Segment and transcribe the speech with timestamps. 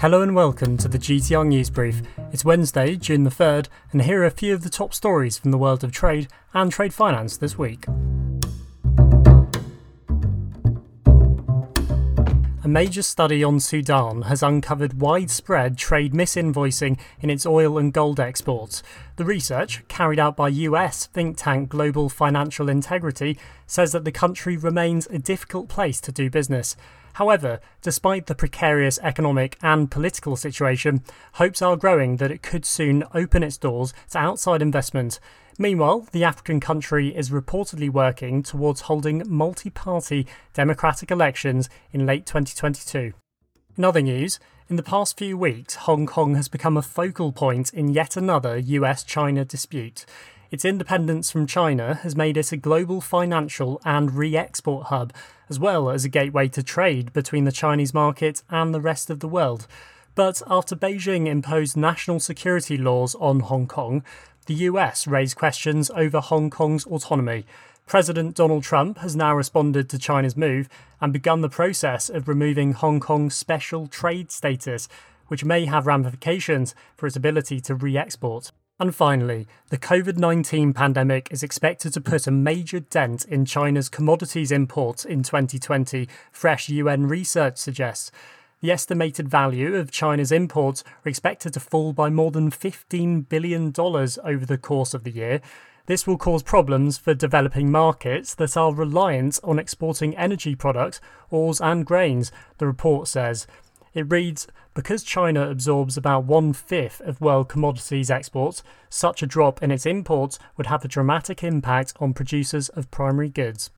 [0.00, 2.02] Hello and welcome to the GTR News Brief.
[2.30, 5.50] It's Wednesday, June the 3rd, and here are a few of the top stories from
[5.50, 7.84] the world of trade and trade finance this week.
[12.68, 18.20] A major study on Sudan has uncovered widespread trade misinvoicing in its oil and gold
[18.20, 18.82] exports.
[19.16, 24.58] The research, carried out by US think tank Global Financial Integrity, says that the country
[24.58, 26.76] remains a difficult place to do business.
[27.14, 33.02] However, despite the precarious economic and political situation, hopes are growing that it could soon
[33.14, 35.20] open its doors to outside investment.
[35.60, 42.26] Meanwhile, the African country is reportedly working towards holding multi party democratic elections in late
[42.26, 43.12] 2022.
[43.76, 47.74] In other news, in the past few weeks, Hong Kong has become a focal point
[47.74, 50.06] in yet another US China dispute.
[50.52, 55.12] Its independence from China has made it a global financial and re export hub,
[55.50, 59.18] as well as a gateway to trade between the Chinese market and the rest of
[59.18, 59.66] the world.
[60.14, 64.02] But after Beijing imposed national security laws on Hong Kong,
[64.48, 67.44] the US raised questions over Hong Kong's autonomy.
[67.86, 70.70] President Donald Trump has now responded to China's move
[71.02, 74.88] and begun the process of removing Hong Kong's special trade status,
[75.26, 78.50] which may have ramifications for its ability to re export.
[78.80, 83.90] And finally, the COVID 19 pandemic is expected to put a major dent in China's
[83.90, 88.10] commodities imports in 2020, fresh UN research suggests.
[88.60, 93.72] The estimated value of China's imports are expected to fall by more than $15 billion
[93.78, 95.40] over the course of the year.
[95.86, 101.60] This will cause problems for developing markets that are reliant on exporting energy products, ores,
[101.60, 103.46] and grains, the report says.
[103.94, 109.62] It reads Because China absorbs about one fifth of world commodities exports, such a drop
[109.62, 113.70] in its imports would have a dramatic impact on producers of primary goods.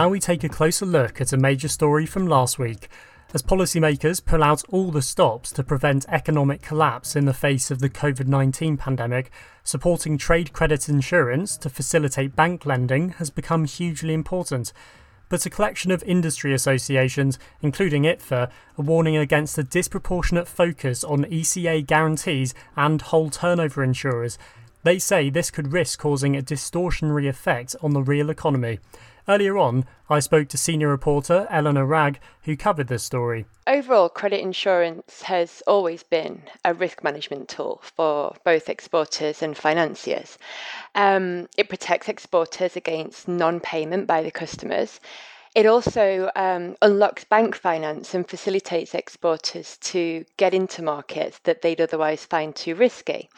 [0.00, 2.88] Now we take a closer look at a major story from last week.
[3.34, 7.80] As policymakers pull out all the stops to prevent economic collapse in the face of
[7.80, 9.30] the COVID 19 pandemic,
[9.62, 14.72] supporting trade credit insurance to facilitate bank lending has become hugely important.
[15.28, 21.26] But a collection of industry associations, including ITFA, are warning against a disproportionate focus on
[21.26, 24.38] ECA guarantees and whole turnover insurers.
[24.82, 28.78] They say this could risk causing a distortionary effect on the real economy.
[29.28, 33.44] Earlier on, I spoke to senior reporter Eleanor Wragg, who covered this story.
[33.66, 40.38] Overall, credit insurance has always been a risk management tool for both exporters and financiers.
[40.94, 44.98] Um, it protects exporters against non payment by the customers.
[45.54, 51.80] It also um, unlocks bank finance and facilitates exporters to get into markets that they'd
[51.80, 53.28] otherwise find too risky.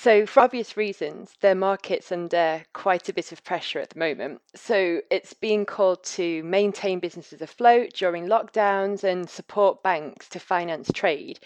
[0.00, 4.40] So, for obvious reasons, their market's under quite a bit of pressure at the moment.
[4.54, 10.92] So, it's being called to maintain businesses afloat during lockdowns and support banks to finance
[10.94, 11.40] trade,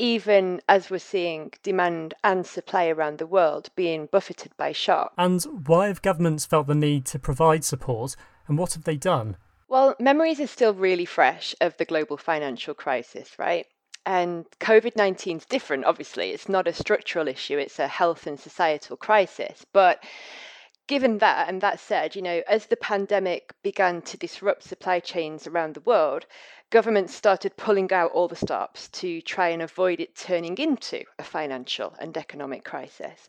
[0.00, 5.12] even as we're seeing demand and supply around the world being buffeted by shock.
[5.16, 8.16] And why have governments felt the need to provide support,
[8.48, 9.36] and what have they done?
[9.68, 13.66] Well, memories are still really fresh of the global financial crisis, right?
[14.04, 16.30] And COVID 19 is different, obviously.
[16.30, 19.64] It's not a structural issue, it's a health and societal crisis.
[19.72, 20.02] But
[20.88, 25.46] given that, and that said, you know, as the pandemic began to disrupt supply chains
[25.46, 26.26] around the world,
[26.70, 31.22] governments started pulling out all the stops to try and avoid it turning into a
[31.22, 33.28] financial and economic crisis.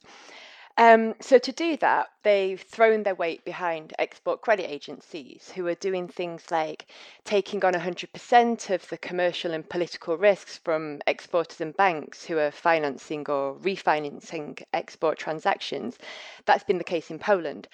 [0.75, 5.75] Um, so to do that, they've thrown their weight behind export credit agencies who are
[5.75, 6.87] doing things like
[7.23, 12.49] taking on 100% of the commercial and political risks from exporters and banks who are
[12.49, 15.99] financing or refinancing export transactions.
[16.45, 17.67] That's been the case in Poland.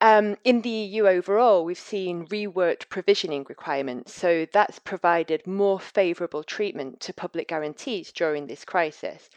[0.00, 6.44] Um, in the EU overall, we've seen reworked provisioning requirements, so that's provided more favourable
[6.44, 9.28] treatment to public guarantees during this crisis.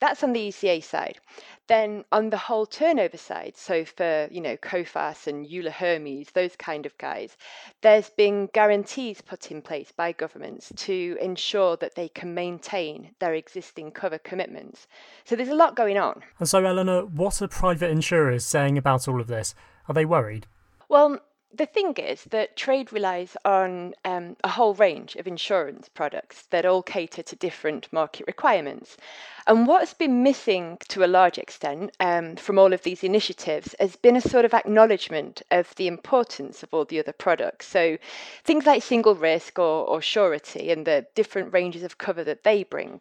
[0.00, 1.18] That's on the ECA side.
[1.68, 6.56] Then on the whole turnover side, so for you know Coface and Euler Hermes, those
[6.56, 7.36] kind of guys,
[7.82, 13.34] there's been guarantees put in place by governments to ensure that they can maintain their
[13.34, 14.86] existing cover commitments.
[15.24, 16.22] So there's a lot going on.
[16.38, 19.54] And so, Eleanor, what are private insurers saying about all of this?
[19.88, 20.46] Are they worried?
[20.88, 21.20] Well,
[21.54, 26.66] the thing is that trade relies on um, a whole range of insurance products that
[26.66, 28.98] all cater to different market requirements.
[29.46, 33.96] And what's been missing to a large extent um, from all of these initiatives has
[33.96, 37.66] been a sort of acknowledgement of the importance of all the other products.
[37.66, 37.96] So
[38.44, 42.62] things like single risk or, or surety and the different ranges of cover that they
[42.62, 43.00] bring.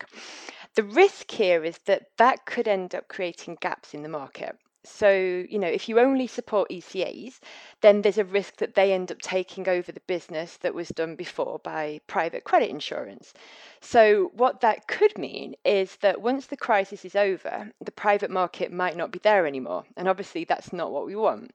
[0.76, 4.58] The risk here is that that could end up creating gaps in the market.
[4.90, 5.12] So,
[5.50, 7.40] you know, if you only support ECAs,
[7.82, 11.16] then there's a risk that they end up taking over the business that was done
[11.16, 13.34] before by private credit insurance.
[13.82, 18.72] So, what that could mean is that once the crisis is over, the private market
[18.72, 19.86] might not be there anymore.
[19.96, 21.52] And obviously, that's not what we want.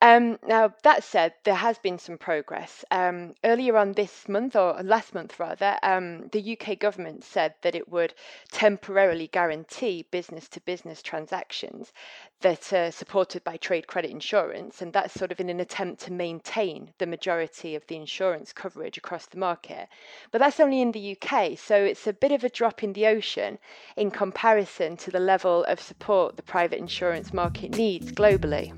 [0.00, 2.84] Um, now, that said, there has been some progress.
[2.90, 7.74] Um, earlier on this month, or last month rather, um, the UK government said that
[7.74, 8.12] it would
[8.50, 11.92] temporarily guarantee business to business transactions
[12.40, 14.82] that are supported by trade credit insurance.
[14.82, 18.98] And that's sort of in an attempt to maintain the majority of the insurance coverage
[18.98, 19.88] across the market.
[20.32, 23.06] But that's only in the UK, so it's a bit of a drop in the
[23.06, 23.58] ocean
[23.96, 28.74] in comparison to the level of support the private insurance market needs globally.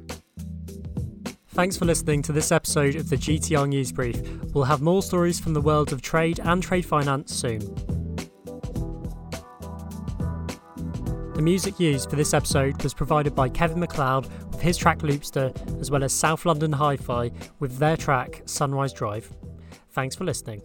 [1.56, 4.20] Thanks for listening to this episode of the GTR News Brief.
[4.52, 7.60] We'll have more stories from the world of trade and trade finance soon.
[11.32, 15.50] The music used for this episode was provided by Kevin MacLeod with his track Loopster,
[15.80, 19.34] as well as South London Hi Fi with their track Sunrise Drive.
[19.92, 20.60] Thanks for listening.